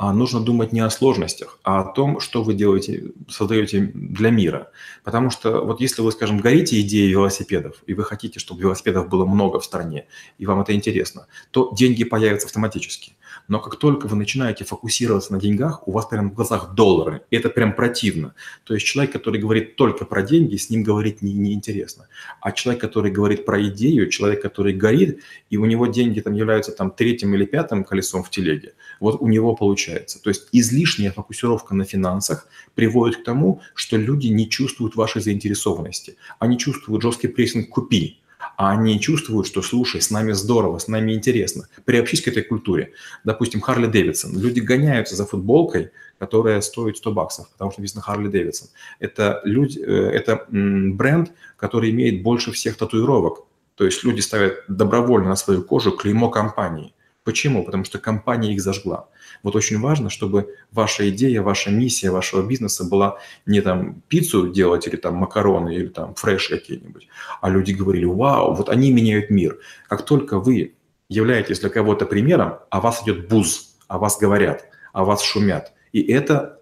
[0.00, 4.70] а нужно думать не о сложностях, а о том, что вы делаете, создаете для мира.
[5.04, 9.26] Потому что вот если вы, скажем, горите идеей велосипедов, и вы хотите, чтобы велосипедов было
[9.26, 10.06] много в стране,
[10.38, 13.12] и вам это интересно, то деньги появятся автоматически.
[13.50, 17.22] Но как только вы начинаете фокусироваться на деньгах, у вас прямо в глазах доллары.
[17.30, 18.32] И это прям противно.
[18.62, 22.06] То есть человек, который говорит только про деньги, с ним говорить не, неинтересно.
[22.40, 26.70] А человек, который говорит про идею, человек, который горит, и у него деньги там являются
[26.70, 30.22] там третьим или пятым колесом в телеге, вот у него получается.
[30.22, 36.16] То есть излишняя фокусировка на финансах приводит к тому, что люди не чувствуют вашей заинтересованности.
[36.38, 38.19] Они чувствуют жесткий прессинг «купи»,
[38.56, 41.68] а они чувствуют, что слушай, с нами здорово, с нами интересно.
[41.84, 42.92] Приобщись к этой культуре.
[43.24, 44.38] Допустим, Харли Дэвидсон.
[44.38, 48.68] Люди гоняются за футболкой, которая стоит 100 баксов, потому что написано Харли Дэвидсон.
[48.98, 53.46] Это, люди, э, это бренд, который имеет больше всех татуировок.
[53.74, 56.92] То есть люди ставят добровольно на свою кожу клеймо компании.
[57.24, 57.64] Почему?
[57.64, 59.08] Потому что компания их зажгла.
[59.42, 64.86] Вот очень важно, чтобы ваша идея, ваша миссия вашего бизнеса была не там пиццу делать
[64.86, 67.08] или там макароны или там фреш какие-нибудь,
[67.40, 69.58] а люди говорили, вау, вот они меняют мир.
[69.88, 70.74] Как только вы
[71.08, 75.72] являетесь для кого-то примером, о вас идет буз, о вас говорят, о вас шумят.
[75.92, 76.60] И это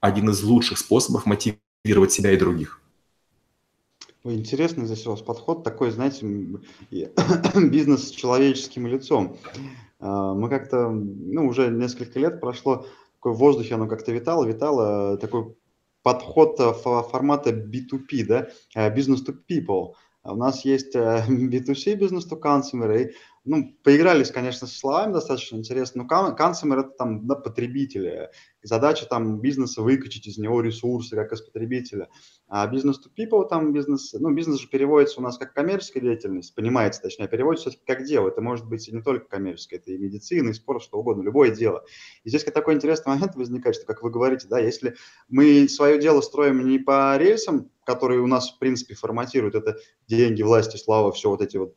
[0.00, 2.80] один из лучших способов мотивировать себя и других.
[4.22, 6.26] Интересный здесь у вас подход, такой, знаете,
[7.54, 9.38] бизнес с человеческим лицом.
[10.00, 15.18] А, мы как-то, ну, уже несколько лет прошло, такое в воздухе оно как-то витало, витало,
[15.18, 15.54] такой
[16.02, 19.92] подход формата B2P, да, business to people.
[20.24, 26.02] У нас есть B2C, business to consumer, и ну, поигрались, конечно, со словами достаточно интересно,
[26.04, 28.30] но консумер– это там да, потребители.
[28.62, 32.08] Задача там бизнеса выкачать из него ресурсы, как из потребителя.
[32.48, 36.54] А бизнес to people, там бизнес, ну, бизнес же переводится у нас как коммерческая деятельность,
[36.54, 38.28] понимается, точнее, переводится все-таки как дело.
[38.28, 41.50] Это может быть и не только коммерческое, это и медицина, и спорт, что угодно, любое
[41.50, 41.82] дело.
[42.24, 44.96] И здесь такой интересный момент возникает, что, как вы говорите, да, если
[45.28, 50.42] мы свое дело строим не по рельсам, которые у нас, в принципе, форматируют, это деньги,
[50.42, 51.74] власти, слава, все вот эти вот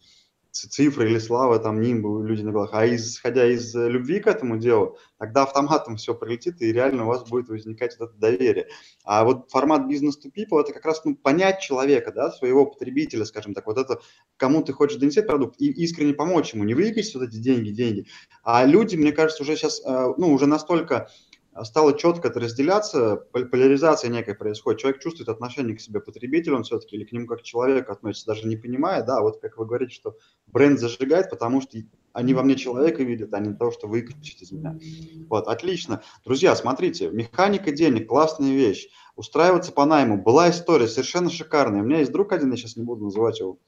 [0.53, 4.57] цифры или слава, там, нимбы люди на глазах, а исходя из э, любви к этому
[4.57, 8.67] делу, тогда автоматом все прилетит, и реально у вас будет возникать это доверие.
[9.03, 13.25] А вот формат бизнес to people– это как раз ну, понять человека, да, своего потребителя,
[13.25, 13.99] скажем так, вот это,
[14.37, 18.07] кому ты хочешь донести продукт, и искренне помочь ему, не выкачать вот эти деньги, деньги.
[18.43, 21.09] А люди, мне кажется, уже сейчас, э, ну, уже настолько
[21.63, 24.81] стало четко это разделяться, поляризация некая происходит.
[24.81, 28.27] Человек чувствует отношение к себе потребителю, он все-таки или к нему как к человеку относится,
[28.27, 31.77] даже не понимая, да, вот как вы говорите, что бренд зажигает, потому что
[32.13, 34.77] они во мне человека видят, а не то, что выключить из меня.
[35.29, 36.03] Вот, отлично.
[36.23, 38.87] Друзья, смотрите, механика денег, классная вещь.
[39.15, 40.21] Устраиваться по найму.
[40.21, 41.81] Была история совершенно шикарная.
[41.81, 43.59] У меня есть друг один, я сейчас не буду называть его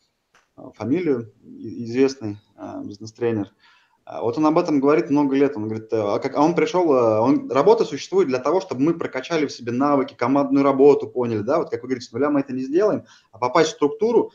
[0.55, 3.47] а, фамилию, известный а, бизнес-тренер.
[3.47, 3.74] А
[4.05, 5.57] вот он об этом говорит много лет.
[5.57, 8.93] Он говорит, а, как, а он пришел, а, он, работа существует для того, чтобы мы
[8.93, 12.41] прокачали в себе навыки, командную работу, поняли, да, вот как вы говорите, с нуля мы
[12.41, 14.31] это не сделаем, а попасть в структуру,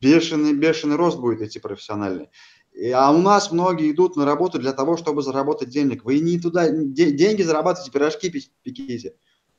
[0.00, 2.30] бешеный, бешеный рост будет идти профессиональный.
[2.72, 6.04] И, а у нас многие идут на работу для того, чтобы заработать денег.
[6.04, 8.30] Вы не туда, де, деньги зарабатываете, пирожки
[8.62, 9.16] пеките,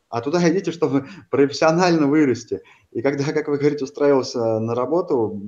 [0.09, 2.61] а туда идите, чтобы профессионально вырасти.
[2.91, 5.39] И когда, как вы говорите, устраивался на работу,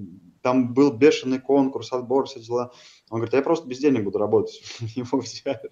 [0.44, 2.72] там был бешеный конкурс, отбор, все дела.
[3.10, 4.62] Он говорит, я просто без денег буду работать.
[4.96, 5.72] Его взяли.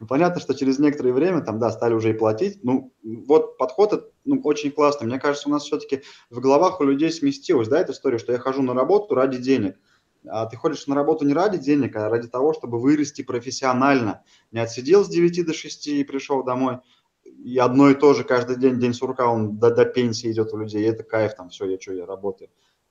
[0.00, 2.58] Ну, понятно, что через некоторое время там, да, стали уже и платить.
[2.64, 5.06] Ну, вот подход ну, очень классный.
[5.06, 8.38] Мне кажется, у нас все-таки в головах у людей сместилась, да, эта история, что я
[8.38, 9.78] хожу на работу ради денег.
[10.26, 14.24] А ты ходишь на работу не ради денег, а ради того, чтобы вырасти профессионально.
[14.50, 16.78] Не отсидел с 9 до 6 и пришел домой.
[17.24, 20.56] И одно и то же каждый день, день сурка, он до, до пенсии идет у
[20.56, 20.82] людей.
[20.82, 22.50] И это кайф, там, все, я что, я работаю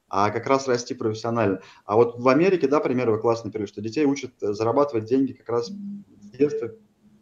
[0.10, 1.62] а как раз расти профессионально.
[1.86, 5.34] А вот в Америке, да, пример вы классно привели, что детей учат э, зарабатывать деньги
[5.34, 6.72] как раз с детства,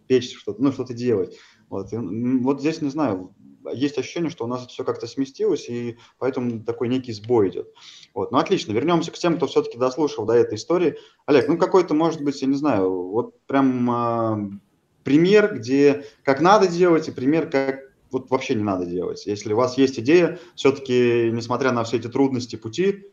[0.08, 1.38] печь что-то, ну, что-то делать.
[1.70, 3.34] Вот, и, вот здесь, не знаю,
[3.74, 7.74] есть ощущение, что у нас это все как-то сместилось, и поэтому такой некий сбой идет.
[8.14, 10.98] Вот, ну, отлично, вернемся к тем, кто все-таки дослушал до этой истории.
[11.26, 14.60] Олег, ну, какой-то, может быть, я не знаю, вот прям э,
[15.04, 19.26] пример, где как надо делать, и пример, как вот вообще не надо делать.
[19.26, 23.08] Если у вас есть идея, все-таки, несмотря на все эти трудности пути,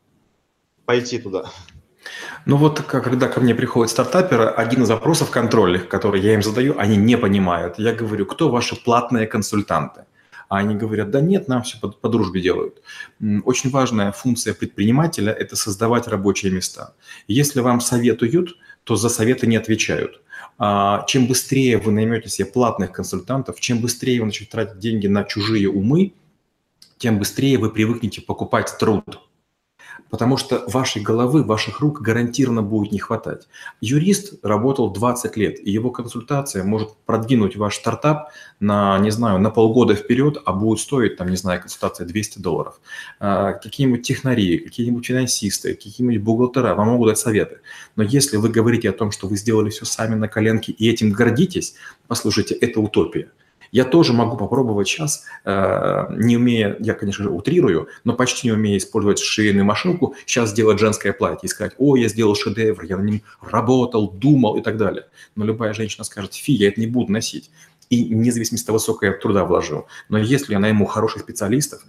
[0.85, 1.51] пойти туда.
[2.47, 6.79] Ну вот, когда ко мне приходят стартаперы, один из вопросов контрольных, который я им задаю,
[6.79, 7.79] они не понимают.
[7.79, 10.05] Я говорю, кто ваши платные консультанты?
[10.49, 12.83] А они говорят, да нет, нам все по, по дружбе делают.
[13.45, 16.95] Очень важная функция предпринимателя– это создавать рабочие места.
[17.27, 20.21] Если вам советуют, то за советы не отвечают.
[20.65, 25.25] А, чем быстрее вы наймете себе платных консультантов, чем быстрее вы начнете тратить деньги на
[25.25, 26.13] чужие умы,
[26.99, 29.19] тем быстрее вы привыкнете покупать труд
[30.13, 33.49] потому что вашей головы, ваших рук гарантированно будет не хватать.
[33.81, 38.29] Юрист работал 20 лет, и его консультация может продвинуть ваш стартап
[38.61, 42.79] на, не знаю, на полгода вперед, а будет стоить, там, не знаю, консультация 200 долларов.
[43.21, 47.61] А, какие-нибудь технари, какие-нибудь финансисты, какие-нибудь бухгалтера вам могут дать советы.
[47.97, 51.13] Но если вы говорите о том, что вы сделали все сами на коленке и этим
[51.13, 51.75] гордитесь,
[52.07, 53.31] послушайте, это утопия.
[53.73, 58.53] Я тоже могу попробовать сейчас, э, не умея, я, конечно же, утрирую, но почти не
[58.53, 62.99] умея использовать швейную машинку, сейчас сделать женское платье и сказать, о, я сделал шедевр, я
[62.99, 65.07] на нем работал, думал и так далее.
[65.37, 67.51] Но любая женщина скажет, фи, я это не буду носить.
[67.89, 69.87] И независимо от того, сколько я труда вложил.
[70.11, 71.83] Но если я найму хороших специалистов,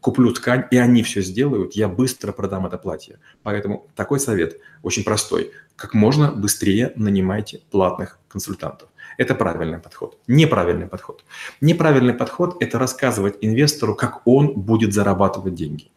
[0.00, 3.20] куплю ткань, и они все сделают, я быстро продам это платье.
[3.44, 5.52] Поэтому такой совет очень простой.
[5.76, 8.88] Как можно быстрее нанимайте платных консультантов.
[9.18, 10.16] Это правильный подход.
[10.28, 11.24] Неправильный подход.
[11.60, 15.90] Неправильный подход– это рассказывать инвестору, как он будет зарабатывать деньги.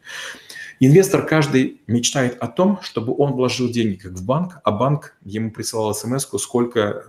[0.80, 5.52] Инвестор каждый мечтает о том, чтобы он вложил деньги как в банк, а банк ему
[5.52, 7.04] присылал смс сколько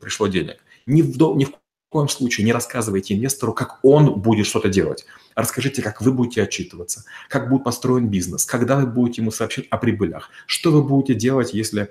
[0.00, 0.56] пришло денег.
[0.86, 1.50] Ни в, ни в
[1.90, 5.04] коем случае не рассказывайте инвестору, как он будет что-то делать.
[5.34, 9.76] Расскажите, как вы будете отчитываться, как будет построен бизнес, когда вы будете ему сообщать о
[9.76, 11.90] прибылях, что вы будете делать, если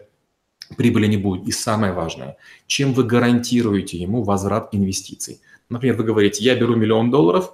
[0.77, 1.47] прибыли не будет.
[1.47, 5.41] И самое важное, чем вы гарантируете ему возврат инвестиций.
[5.69, 7.53] Например, вы говорите, я беру миллион долларов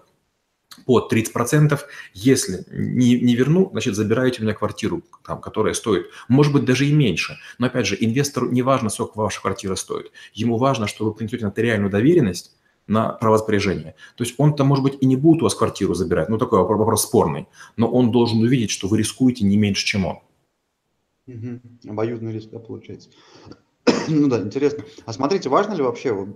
[0.85, 1.79] под 30%,
[2.13, 6.85] если не, не верну, значит, забираете у меня квартиру, там, которая стоит, может быть, даже
[6.85, 7.37] и меньше.
[7.57, 10.11] Но, опять же, инвестору не важно, сколько ваша квартира стоит.
[10.33, 12.53] Ему важно, что вы принесете нотариальную доверенность,
[12.87, 13.95] на право распоряжения.
[14.15, 17.03] То есть он-то, может быть, и не будет у вас квартиру забирать, ну такой вопрос
[17.03, 20.19] спорный, но он должен увидеть, что вы рискуете не меньше, чем он.
[21.27, 21.91] Угу.
[21.91, 23.09] Обоюдный риск, да, получается.
[24.07, 24.85] ну да, интересно.
[25.05, 26.33] А смотрите, важно ли вообще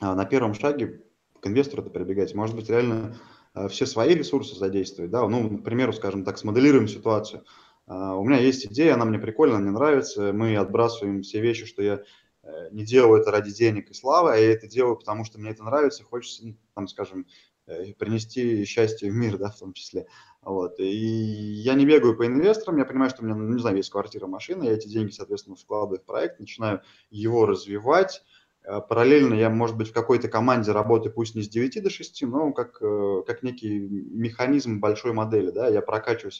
[0.00, 1.02] а, на первом шаге
[1.40, 2.34] к инвестору прибегать?
[2.34, 3.16] Может быть, реально
[3.54, 5.26] а, все свои ресурсы задействовать, да?
[5.28, 7.44] Ну, к примеру, скажем так, смоделируем ситуацию.
[7.86, 11.82] А, у меня есть идея, она мне прикольно, мне нравится, мы отбрасываем все вещи, что
[11.82, 12.02] я
[12.42, 15.50] э, не делаю это ради денег и славы, а я это делаю, потому что мне
[15.50, 17.26] это нравится, хочется, ну, там, скажем,
[17.98, 20.06] принести счастье в мир, да, в том числе.
[20.42, 20.80] Вот.
[20.80, 23.90] И я не бегаю по инвесторам, я понимаю, что у меня, ну, не знаю, есть
[23.90, 28.37] квартира, машина, я эти деньги, соответственно, вкладываю в проект, начинаю его развивать, Э,
[28.88, 32.52] параллельно я, может быть, в какой-то команде работаю, пусть не с 9 до 6, но
[32.52, 35.50] как, э, как некий механизм большой модели.
[35.50, 35.68] Да?
[35.68, 36.32] Я прокачиваю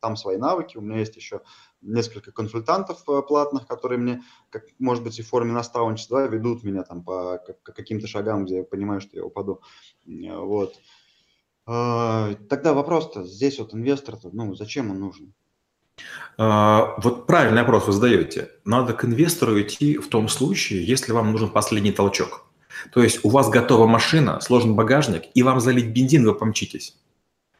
[0.00, 1.42] там свои навыки, у меня есть еще
[1.82, 6.82] несколько консультантов э, платных, которые мне, как, может быть, и в форме наставничества ведут меня
[6.82, 9.60] там по каким-то шагам, где я понимаю, что я упаду.
[10.06, 10.74] Вот.
[11.64, 15.34] Тогда вопрос-то здесь вот инвестор-то, ну, зачем он нужен?
[16.38, 18.50] А, вот правильный вопрос вы задаете.
[18.64, 22.44] Надо к инвестору идти в том случае, если вам нужен последний толчок.
[22.92, 26.96] То есть у вас готова машина, сложен багажник, и вам залить бензин, вы помчитесь.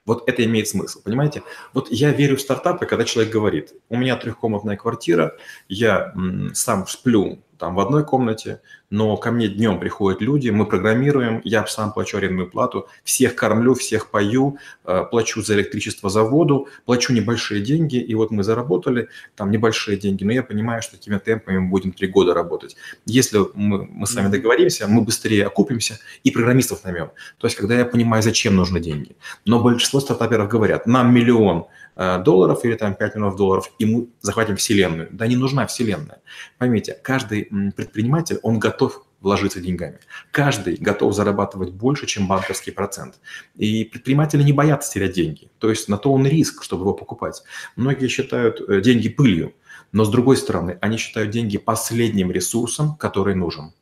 [0.05, 1.43] Вот это имеет смысл, понимаете?
[1.73, 5.37] Вот я верю в стартапы, когда человек говорит, у меня трехкомнатная квартира,
[5.69, 6.15] я
[6.53, 11.67] сам сплю там в одной комнате, но ко мне днем приходят люди, мы программируем, я
[11.67, 17.13] сам плачу арендную плату, всех кормлю, всех пою, э, плачу за электричество за воду, плачу
[17.13, 21.59] небольшие деньги, и вот мы заработали там небольшие деньги, но я понимаю, что такими темпами
[21.59, 22.77] мы будем три года работать.
[23.07, 27.11] Если мы, мы с вами договоримся, мы быстрее окупимся и программистов наймем.
[27.39, 29.17] То есть, когда я понимаю, зачем нужны деньги.
[29.45, 31.67] Но большинство стартаперов говорят, нам миллион
[31.97, 35.09] долларов или там 5 миллионов долларов, и мы захватим вселенную.
[35.11, 36.21] Да не нужна вселенная.
[36.59, 39.99] Поймите, каждый предприниматель, он готов вложиться деньгами.
[40.31, 43.19] Каждый готов зарабатывать больше, чем банковский процент.
[43.55, 45.51] И предприниматели не боятся терять деньги.
[45.59, 47.43] То есть на то он риск, чтобы его покупать.
[47.77, 49.55] Многие считают э, деньги пылью,
[49.93, 53.73] но с другой стороны, они считают деньги последним ресурсом, который нужен.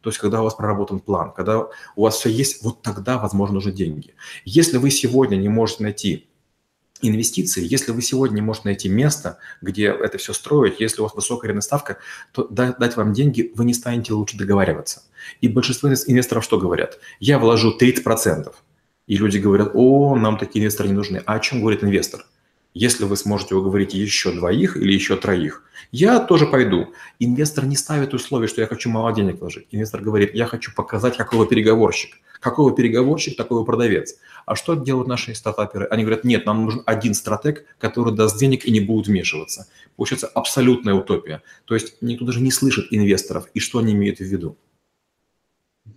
[0.00, 3.54] То есть, когда у вас проработан план, когда у вас все есть, вот тогда, возможно,
[3.54, 4.14] нужны деньги.
[4.44, 6.28] Если вы сегодня не можете найти
[7.02, 11.48] инвестиции, если вы сегодня можете найти место, где это все строить, если у вас высокая
[11.48, 11.98] арендная ставка,
[12.32, 15.02] то дать вам деньги вы не станете лучше договариваться.
[15.40, 16.98] И большинство инвесторов что говорят?
[17.20, 18.52] Я вложу 30%.
[19.06, 21.22] И люди говорят, о, нам такие инвесторы не нужны.
[21.24, 22.26] А о чем говорит инвестор?
[22.74, 26.92] Если вы сможете уговорить еще двоих или еще троих, я тоже пойду.
[27.18, 29.66] Инвестор не ставит условия, что я хочу мало денег вложить.
[29.70, 32.16] Инвестор говорит, я хочу показать, какой вы переговорщик.
[32.40, 34.16] Какой вы переговорщик, такой вы продавец.
[34.46, 35.86] А что делают наши стартаперы?
[35.86, 39.66] Они говорят, нет, нам нужен один стратег, который даст денег и не будет вмешиваться.
[39.96, 41.42] Получается абсолютная утопия.
[41.64, 44.56] То есть никто даже не слышит инвесторов и что они имеют в виду.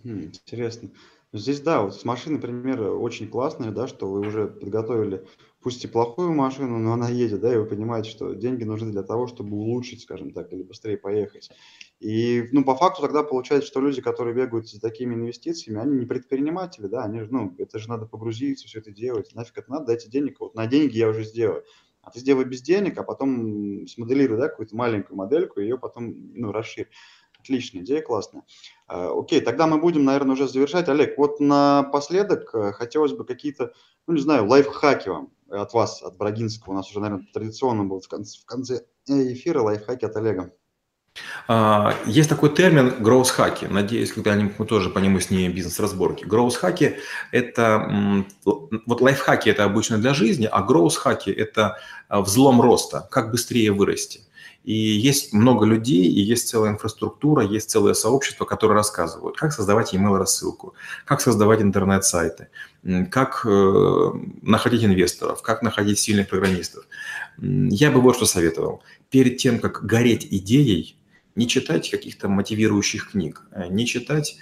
[0.02, 0.90] Интересно.
[1.32, 5.24] Здесь, да, вот с машиной пример очень классный, да, что вы уже подготовили
[5.62, 9.02] пусть и плохую машину, но она едет, да, и вы понимаете, что деньги нужны для
[9.02, 11.50] того, чтобы улучшить, скажем так, или быстрее поехать.
[12.00, 16.06] И, ну, по факту тогда получается, что люди, которые бегают за такими инвестициями, они не
[16.06, 20.08] предприниматели, да, они, ну, это же надо погрузиться, все это делать, нафиг это надо, дайте
[20.08, 21.64] денег, вот на деньги я уже сделаю.
[22.02, 26.32] А ты сделай без денег, а потом смоделируй, да, какую-то маленькую модельку, и ее потом,
[26.34, 26.88] ну, расширь.
[27.38, 28.44] Отличная идея, классная.
[28.86, 30.88] А, окей, тогда мы будем, наверное, уже завершать.
[30.88, 33.72] Олег, вот напоследок э, хотелось бы какие-то,
[34.06, 36.72] ну, не знаю, лайфхаки вам от вас, от Брагинского.
[36.72, 40.52] У нас уже, наверное, традиционно будет в конце, в конце эфира лайфхаки от Олега.
[41.46, 43.68] А, есть такой термин growth-хаки.
[43.68, 46.24] Надеюсь, когда-нибудь мы тоже по нему снимем бизнес-разборки.
[46.24, 46.96] Growth-хаки–
[47.32, 48.24] это…
[48.44, 51.76] Вот лайфхаки– это обычно для жизни, а growth-хаки– это
[52.08, 54.20] а, взлом роста, как быстрее вырасти.
[54.64, 59.92] И есть много людей, и есть целая инфраструктура, есть целое сообщество, которые рассказывают, как создавать
[59.92, 62.48] email рассылку, как создавать интернет-сайты,
[63.10, 64.10] как э,
[64.42, 66.84] находить инвесторов, как находить сильных программистов.
[67.38, 68.82] Я бы вот что советовал.
[69.10, 70.96] Перед тем, как гореть идеей,
[71.34, 74.36] не читать каких-то мотивирующих книг, э, не читать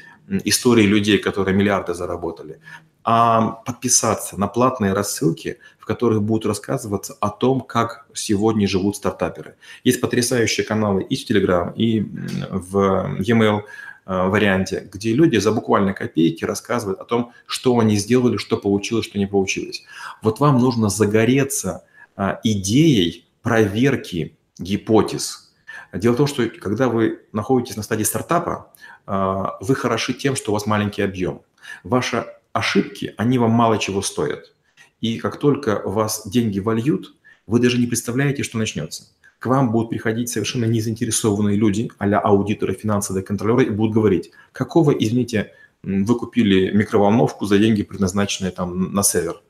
[0.44, 2.60] истории людей, которые миллиарды заработали,
[3.02, 5.58] а подписаться на платные рассылки,
[5.90, 9.56] которых будут рассказываться о том, как сегодня живут стартаперы.
[9.82, 12.02] Есть потрясающие каналы и в Telegram, и
[12.48, 13.62] в e-mail
[14.06, 19.06] э, варианте, где люди за буквально копейки рассказывают о том, что они сделали, что получилось,
[19.06, 19.82] что не получилось.
[20.22, 21.82] Вот вам нужно загореться
[22.16, 25.52] э, идеей проверки гипотез.
[25.92, 28.72] Дело в том, что когда вы находитесь на стадии стартапа,
[29.08, 31.40] э, вы хороши тем, что у вас маленький объем.
[31.82, 34.52] Ваша ошибки, они вам мало чего стоят.
[35.00, 37.14] И как только вас деньги вольют,
[37.46, 39.04] вы даже не представляете, что начнется.
[39.38, 44.90] К вам будут приходить совершенно незаинтересованные люди, а аудиторы, финансовые контролеры, и будут говорить, какого,
[44.90, 49.40] извините, вы купили микроволновку за деньги, предназначенные там на сервер.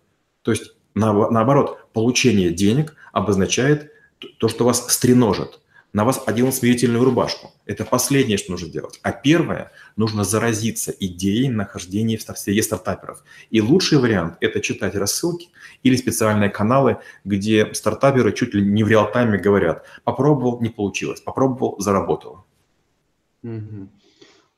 [0.42, 3.90] То есть, на, наоборот, получение денег обозначает
[4.38, 5.61] то, что вас стреножит.
[5.93, 7.51] На вас одел смирительную рубашку.
[7.66, 9.01] Это последнее, что нужно делать.
[9.03, 13.24] А первое, нужно заразиться идеей нахождения в среде стартаперов.
[13.51, 15.49] И лучший вариант– это читать рассылки
[15.82, 21.80] или специальные каналы, где стартаперы чуть ли не в реал-тайме говорят «попробовал, не получилось, попробовал,
[21.80, 22.45] заработал».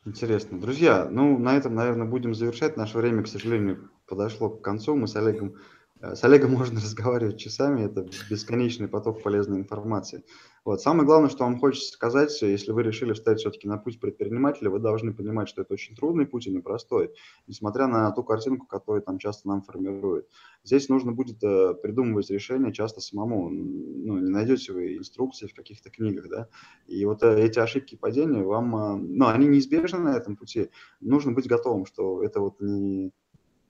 [0.04, 0.60] Интересно.
[0.60, 2.76] Друзья, ну на этом, наверное, будем завершать.
[2.76, 4.96] Наше время, к сожалению, подошло к концу.
[4.96, 5.54] Мы с Олегом
[6.02, 10.24] с Олегом можно разговаривать часами, это бесконечный поток полезной информации.
[10.64, 10.80] Вот.
[10.80, 14.78] Самое главное, что вам хочется сказать, если вы решили встать все-таки на путь предпринимателя, вы
[14.78, 17.12] должны понимать, что это очень трудный путь и непростой,
[17.48, 20.28] несмотря на ту картинку, которую там часто нам формируют.
[20.62, 23.50] Здесь нужно будет э, придумывать решения часто самому.
[23.50, 26.48] Ну, не найдете вы инструкции в каких-то книгах, да,
[26.86, 30.70] и вот э, эти ошибки падения вам, э, ну, они неизбежны на этом пути.
[31.00, 33.12] Нужно быть готовым, что это вот не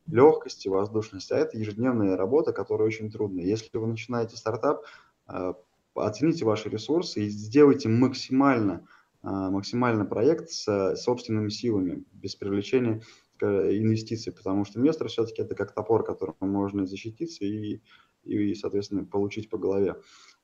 [0.07, 3.45] легкости, воздушности, а это ежедневная работа, которая очень трудная.
[3.45, 4.85] Если вы начинаете стартап,
[5.29, 5.55] э,
[5.95, 8.87] оцените ваши ресурсы и сделайте максимально,
[9.23, 13.03] э, максимально проект с собственными силами, без привлечения
[13.41, 17.81] инвестиций, потому что инвестор все-таки это как топор, которым можно защититься и,
[18.25, 19.97] и, соответственно, получить по голове.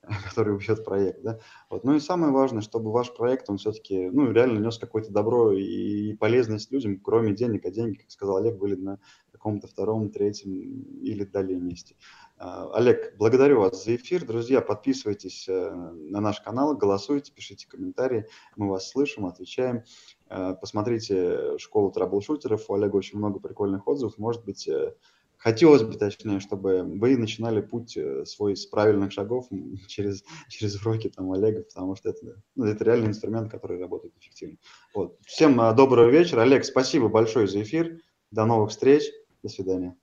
[0.25, 1.39] который убьет проект, да.
[1.71, 1.85] Вот.
[1.85, 6.15] Ну и самое важное, чтобы ваш проект, он все-таки, ну, реально нес какое-то добро и
[6.15, 9.01] полезность людям, кроме денег, а деньги, как сказал Олег, были на
[9.33, 11.97] каком-то втором, третьем или далее месте.
[12.39, 14.25] А, Олег, благодарю вас за эфир.
[14.25, 18.27] Друзья, подписывайтесь э, на наш канал, голосуйте, пишите комментарии.
[18.57, 19.85] Мы вас слышим, отвечаем.
[20.29, 22.69] Э, посмотрите школу трэблшутеров.
[22.69, 24.19] У Олега очень много прикольных отзывов.
[24.19, 24.95] Может быть, э,
[25.39, 29.47] Хотелось бы, точнее, чтобы вы начинали путь э, свой с правильных шагов
[29.87, 34.57] через, через уроки там, Олега, потому что это, ну, это реальный инструмент, который работает эффективно.
[34.95, 35.17] Вот.
[35.25, 36.43] Всем э, доброго вечера.
[36.43, 38.01] Олег, спасибо большое за эфир.
[38.33, 39.05] До новых встреч.
[39.43, 39.97] До свидания.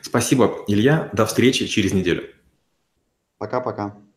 [0.00, 1.10] Спасибо, Илья.
[1.12, 2.24] До встречи через неделю.
[3.38, 4.07] Пока-пока.